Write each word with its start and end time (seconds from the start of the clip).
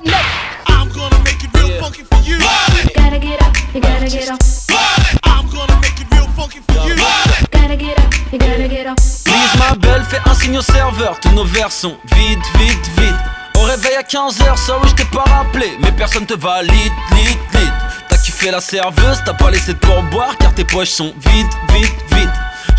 I'm 0.00 0.88
ma 9.58 9.74
belle, 9.74 10.04
fais 10.04 10.20
un 10.24 10.34
signe 10.34 10.58
au 10.58 10.62
serveur, 10.62 11.18
tous 11.20 11.30
nos 11.30 11.44
vers 11.44 11.72
sont 11.72 11.96
vite, 12.14 12.38
vite, 12.58 12.90
vite. 12.96 13.14
Au 13.56 13.62
réveil 13.62 13.96
à 13.96 14.02
15h, 14.02 14.56
ça 14.56 14.78
oui 14.82 14.88
je 14.88 14.94
t'ai 14.94 15.04
pas 15.06 15.24
rappelé, 15.24 15.76
mais 15.80 15.90
personne 15.92 16.26
te 16.26 16.34
valide, 16.34 16.92
lit, 17.12 17.36
lit. 17.54 17.70
T'as 18.08 18.18
kiffé 18.18 18.50
la 18.50 18.60
serveuse, 18.60 19.20
t'as 19.24 19.34
pas 19.34 19.50
laissé 19.50 19.74
de 19.74 19.78
pourboire 19.78 20.36
car 20.38 20.54
tes 20.54 20.64
poches 20.64 20.90
sont 20.90 21.12
vides, 21.26 21.46
vite, 21.72 21.96
vite. 22.12 22.30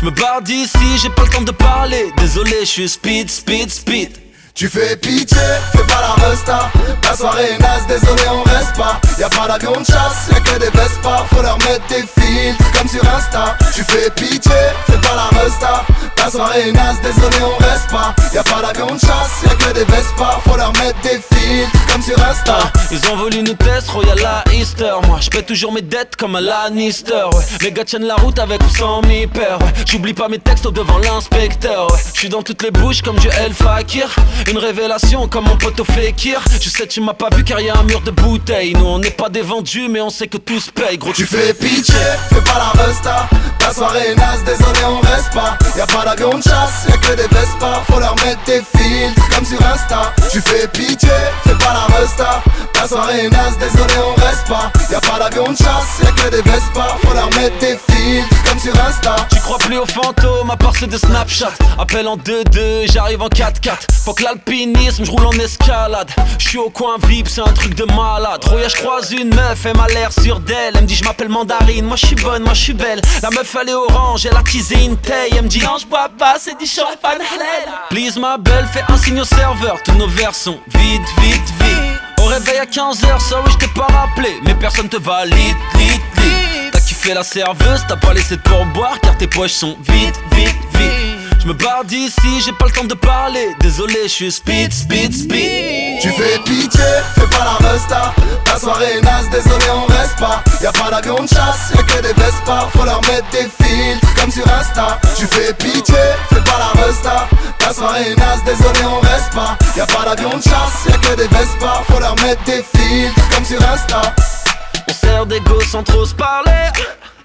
Je 0.00 0.04
me 0.04 0.10
barre 0.10 0.42
d'ici, 0.42 0.98
j'ai 1.02 1.10
pas 1.10 1.24
le 1.24 1.30
temps 1.30 1.42
de 1.42 1.50
parler, 1.50 2.12
désolé, 2.18 2.60
je 2.60 2.66
suis 2.66 2.88
speed, 2.88 3.28
speed, 3.28 3.70
speed. 3.70 4.27
Tu 4.58 4.68
fais 4.68 4.96
pitié, 4.96 5.38
fais 5.70 5.86
pas 5.86 6.00
la 6.00 6.26
resta. 6.26 6.68
La 7.04 7.16
soirée 7.16 7.52
est 7.52 7.62
naze, 7.62 7.86
désolé 7.86 8.22
on 8.28 8.42
reste 8.42 8.74
pas. 8.76 9.00
Y'a 9.16 9.28
pas 9.28 9.46
d'avion 9.46 9.70
de 9.70 9.86
chasse, 9.86 10.26
y'a 10.32 10.40
que 10.40 10.58
des 10.58 10.76
Vespa. 10.76 11.24
Faut 11.32 11.42
leur 11.42 11.58
mettre 11.58 11.86
des 11.86 12.02
filtres 12.02 12.72
comme 12.72 12.88
sur 12.88 13.08
Insta. 13.08 13.56
Tu 13.72 13.84
fais 13.84 14.10
pitié, 14.10 14.50
fais 14.88 14.98
pas 14.98 15.14
la 15.14 15.40
resta 15.40 15.84
La 16.28 16.32
soirée 16.32 16.68
est 16.68 16.72
naze, 16.72 17.00
désolé 17.00 17.36
on 17.42 17.56
reste 17.64 17.88
pas. 17.90 18.14
Y'a 18.34 18.44
pas 18.44 18.60
d'avion 18.60 18.94
de 18.94 19.00
chasse, 19.00 19.42
y'a 19.44 19.54
que 19.54 19.72
des 19.72 19.84
Vespa. 19.84 20.38
Faut 20.44 20.58
leur 20.58 20.74
mettre 20.74 21.00
des 21.00 21.18
filtres 21.32 21.86
comme 21.90 22.02
sur 22.02 22.22
Insta. 22.22 22.58
Ils 22.90 23.10
ont 23.10 23.16
voulu 23.16 23.42
nous 23.42 23.54
tester, 23.54 23.90
Royal 23.90 24.18
à 24.26 24.44
Easter 24.52 24.92
Moi 25.06 25.20
je 25.22 25.30
paie 25.30 25.42
toujours 25.42 25.72
mes 25.72 25.80
dettes 25.80 26.16
comme 26.16 26.36
un 26.36 26.42
Lannister 26.42 27.24
ouais. 27.32 27.44
Les 27.62 27.72
gars 27.72 27.84
tiennent 27.84 28.04
la 28.04 28.16
route 28.16 28.38
avec 28.38 28.62
ou 28.62 28.68
sans 28.76 29.00
mi 29.06 29.26
père 29.26 29.58
ouais. 29.62 29.72
J'oublie 29.86 30.12
pas 30.12 30.28
mes 30.28 30.38
textes 30.38 30.70
devant 30.70 30.98
l'inspecteur 30.98 31.90
ouais. 31.90 31.98
Je 32.12 32.20
suis 32.20 32.28
dans 32.28 32.42
toutes 32.42 32.62
les 32.62 32.72
bouches 32.72 33.00
comme 33.00 33.16
du 33.16 33.28
El 33.28 33.54
Fakir. 33.54 34.14
Une 34.50 34.58
révélation 34.58 35.28
comme 35.28 35.44
mon 35.44 35.56
pote 35.56 35.80
au 35.80 35.84
Fekir. 35.84 36.42
Je 36.60 36.68
sais 36.68 36.86
tu 36.86 37.00
m'as 37.00 37.14
pas 37.14 37.30
vu 37.34 37.42
car 37.42 37.58
y 37.60 37.70
a 37.70 37.78
un 37.78 37.84
mur 37.84 38.02
de 38.02 38.10
bouteilles. 38.10 38.74
Nous 38.74 38.84
on 38.84 38.98
n'est 38.98 39.10
pas 39.10 39.30
des 39.30 39.40
vendus 39.40 39.88
mais 39.88 40.02
on 40.02 40.10
sait 40.10 40.28
que 40.28 40.36
tout 40.36 40.60
se 40.60 40.70
paye 40.70 40.98
Gros. 40.98 41.14
Tu 41.14 41.24
fais 41.24 41.54
pitié, 41.54 41.94
fais 42.28 42.42
pas 42.42 42.58
la 42.58 42.84
resta 42.84 43.28
La 43.68 43.74
soirée 43.74 44.12
est 44.12 44.14
naze, 44.14 44.42
désolé 44.44 44.80
on 44.86 44.98
reste 45.00 45.30
pas. 45.34 45.58
Y'a 45.76 45.86
pas 45.86 46.02
d'avion 46.02 46.38
de 46.38 46.42
chasse, 46.42 46.86
y'a 46.88 46.96
que 46.96 47.14
des 47.14 47.28
Vespa 47.28 47.82
Faut 47.86 48.00
leur 48.00 48.14
mettre 48.24 48.42
des 48.46 48.62
filtres 48.62 49.28
comme 49.28 49.44
sur 49.44 49.60
Insta. 49.60 50.10
Tu 50.32 50.40
fais 50.40 50.66
pitié, 50.68 51.10
fais 51.44 51.52
pas 51.52 51.74
la 51.74 51.94
resta. 51.94 52.42
La 52.74 52.88
soirée 52.88 53.26
est 53.26 53.28
naze, 53.28 53.58
désolé 53.58 53.92
on 53.98 54.18
reste 54.24 54.48
pas. 54.48 54.72
Y'a 54.90 55.00
pas 55.02 55.18
d'avion 55.18 55.52
de 55.52 55.56
chasse, 55.58 56.00
y'a 56.02 56.12
que 56.12 56.30
des 56.30 56.40
Vespa 56.50 56.96
Faut 57.02 57.12
leur 57.12 57.28
mettre 57.36 57.58
des 57.58 57.78
filtres 57.92 58.47
comme 58.58 58.74
sur 58.74 58.84
Insta. 58.84 59.16
Tu 59.30 59.40
crois 59.40 59.58
plus 59.58 59.78
aux 59.78 59.86
fantômes 59.86 60.50
à 60.50 60.56
part 60.56 60.74
ceux 60.76 60.86
de 60.86 60.96
Snapchat. 60.96 61.52
Appel 61.78 62.06
en 62.06 62.16
2-2, 62.16 62.90
j'arrive 62.90 63.22
en 63.22 63.28
4-4 63.28 63.86
Faut 64.04 64.14
que 64.14 64.24
l'alpinisme, 64.24 65.04
je 65.04 65.10
roule 65.10 65.26
en 65.26 65.32
escalade. 65.32 66.10
Je 66.38 66.48
suis 66.48 66.58
au 66.58 66.70
coin 66.70 66.96
VIP, 67.06 67.28
c'est 67.28 67.40
un 67.40 67.52
truc 67.52 67.74
de 67.74 67.84
malade. 67.84 68.44
Roya, 68.44 68.68
je 68.68 68.76
croise 68.76 69.12
une 69.12 69.34
meuf, 69.34 69.64
elle 69.64 69.76
m'a 69.76 69.86
l'air 69.88 70.12
sûre 70.12 70.40
d'elle. 70.40 70.74
Elle 70.74 70.82
me 70.82 70.86
dit 70.86 70.94
je 70.94 71.04
m'appelle 71.04 71.28
Mandarine, 71.28 71.84
moi 71.84 71.96
je 71.96 72.06
suis 72.06 72.16
bonne, 72.16 72.42
moi 72.42 72.54
je 72.54 72.62
suis 72.62 72.74
belle. 72.74 73.00
La 73.22 73.30
meuf 73.30 73.56
elle 73.60 73.70
est 73.70 73.74
orange, 73.74 74.26
elle 74.26 74.36
a 74.36 74.42
teasé 74.42 74.84
une 74.84 74.96
taille. 74.96 75.30
Elle 75.36 75.44
me 75.44 75.48
dit 75.48 75.60
non 75.60 75.76
je 75.80 75.86
bois 75.86 76.08
pas, 76.18 76.36
c'est 76.38 76.58
du 76.58 76.66
champagne 76.66 77.18
Please 77.90 78.18
ma 78.18 78.38
belle, 78.38 78.66
fais 78.72 78.82
un 78.88 78.96
signe 78.96 79.20
au 79.20 79.24
serveur. 79.24 79.78
Tous 79.84 79.92
nos 79.92 80.08
verres 80.08 80.34
sont 80.34 80.58
vides, 80.74 81.02
vite, 81.20 81.52
vite 81.60 82.22
Au 82.22 82.26
réveil 82.26 82.58
à 82.58 82.64
15h, 82.64 83.20
ça 83.20 83.40
oui 83.44 83.50
je 83.52 83.58
t'ai 83.58 83.72
pas 83.72 83.86
rappelé. 83.86 84.34
Mais 84.44 84.54
personne 84.54 84.88
te 84.88 84.96
valide, 84.96 85.56
lit, 85.74 86.00
lit 86.16 86.77
Kiffé 87.00 87.14
la 87.14 87.22
serveuse, 87.22 87.82
t'as 87.86 87.96
pas 87.96 88.12
laissé 88.12 88.36
de 88.36 88.42
pourboire 88.42 88.98
Car 89.00 89.16
tes 89.16 89.28
poches 89.28 89.52
sont 89.52 89.76
vides, 89.88 90.16
vite, 90.32 90.56
vite 90.74 91.38
Je 91.40 91.46
me 91.46 91.52
barre 91.52 91.84
d'ici, 91.84 92.40
j'ai 92.44 92.52
pas 92.52 92.66
le 92.66 92.72
temps 92.72 92.84
de 92.84 92.94
parler. 92.94 93.54
Désolé, 93.60 93.94
je 94.04 94.08
suis 94.08 94.32
speed, 94.32 94.72
speed, 94.72 95.14
speed. 95.14 96.00
Tu 96.02 96.08
fais 96.10 96.38
pitié, 96.44 96.80
fais 97.14 97.26
pas 97.36 97.44
la 97.44 97.68
resta. 97.68 98.14
La 98.46 98.58
soirée 98.58 98.98
est 98.98 99.00
naze, 99.00 99.30
désolé 99.30 99.64
on 99.72 99.86
reste 99.86 100.18
pas. 100.18 100.42
Y'a 100.60 100.72
pas 100.72 100.90
d'avion 100.90 101.22
de 101.22 101.28
chasse, 101.28 101.72
y'a 101.76 101.82
que 101.84 102.02
des 102.02 102.14
Vespa 102.20 102.68
Faut 102.72 102.84
leur 102.84 103.00
mettre 103.02 103.28
des 103.30 103.48
filtres 103.64 104.14
comme 104.16 104.32
sur 104.32 104.48
Insta. 104.52 104.98
Tu 105.16 105.26
fais 105.26 105.52
pitié, 105.54 105.94
fais 106.30 106.40
pas 106.40 106.58
la 106.58 106.82
resta. 106.82 107.28
La 107.60 107.72
soirée 107.72 108.10
est 108.10 108.16
naze, 108.16 108.42
désolé 108.44 108.80
on 108.84 108.98
reste 109.06 109.32
pas. 109.32 109.56
Y'a 109.76 109.86
pas 109.86 110.04
d'avion 110.04 110.36
de 110.36 110.42
chasse, 110.42 110.86
y'a 110.88 110.96
que 110.96 111.14
des 111.14 111.28
Vespa 111.28 111.82
Faut 111.88 112.00
leur 112.00 112.16
mettre 112.22 112.42
des 112.42 112.64
filtres 112.74 113.28
comme 113.30 113.44
sur 113.44 113.62
Insta 113.62 114.02
sert 114.98 115.26
des 115.26 115.40
gosses 115.40 115.68
sans 115.68 115.82
trop 115.82 116.04
se 116.04 116.14
parler. 116.14 116.70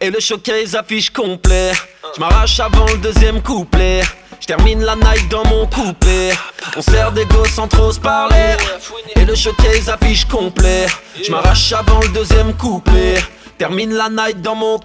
Et 0.00 0.10
le 0.10 0.20
showcase 0.20 0.74
affiche 0.74 1.10
complet. 1.10 1.72
Je 2.14 2.20
m'arrache 2.20 2.60
avant 2.60 2.86
le 2.86 2.98
deuxième 2.98 3.42
couplet. 3.42 4.02
Je 4.40 4.46
termine 4.46 4.82
la 4.82 4.94
night 4.94 5.28
dans 5.28 5.44
mon 5.44 5.66
couplet. 5.66 6.30
On 6.76 6.82
sert 6.82 7.12
des 7.12 7.24
gosses 7.26 7.52
sans 7.52 7.68
trop 7.68 7.92
se 7.92 8.00
parler. 8.00 8.56
Et 9.16 9.24
le 9.24 9.34
showcase 9.34 9.88
affiche 9.88 10.24
complet. 10.26 10.86
Je 11.22 11.30
m'arrache 11.30 11.72
avant 11.72 12.00
le 12.00 12.08
deuxième 12.08 12.54
couplet. 12.54 13.16
Termine 13.58 13.92
la 13.94 14.08
night 14.08 14.40
dans 14.40 14.54
mon 14.54 14.78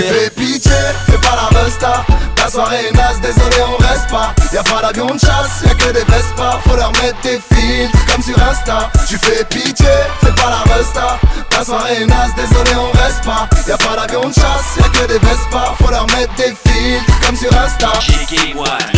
fais 0.00 0.30
pitié, 0.62 0.72
fais 1.06 1.18
pas 1.18 1.36
la 1.36 1.60
resta. 1.60 2.04
La 2.38 2.50
soirée 2.50 2.86
est 2.88 2.96
naze, 2.96 3.20
désolé 3.20 3.56
on 3.66 3.76
reste 3.82 4.08
pas. 4.10 4.34
Y'a 4.52 4.62
pas 4.62 4.82
d'avion 4.82 5.06
de 5.06 5.18
chasse, 5.18 5.62
y'a 5.64 5.74
que 5.74 5.92
des 5.92 6.04
Vespa 6.04 6.60
Faut 6.66 6.76
leur 6.76 6.92
mettre 6.92 7.20
des 7.22 7.40
filtres 7.52 8.06
comme 8.06 8.22
sur 8.22 8.36
Insta. 8.42 8.90
Tu 9.08 9.16
fais 9.18 9.44
pitié, 9.44 9.86
fais 10.20 10.32
pas 10.32 10.50
la 10.50 10.74
resta. 10.74 11.18
La 11.56 11.64
soirée 11.64 12.02
est 12.02 12.06
naze, 12.06 12.34
désolé 12.36 12.70
on 12.76 12.90
reste 12.98 13.24
pas. 13.24 13.48
Y'a 13.68 13.78
pas 13.78 13.96
d'avion 13.96 14.28
de 14.28 14.34
chasse, 14.34 14.76
y'a 14.76 14.88
que 14.88 15.06
des 15.06 15.18
Vespa 15.18 15.74
Faut 15.80 15.90
leur 15.90 16.06
mettre 16.08 16.34
des 16.36 16.54
filtres 16.66 17.20
comme 17.26 17.36
sur 17.36 17.50
Insta. 17.52 17.92
The 18.32 18.91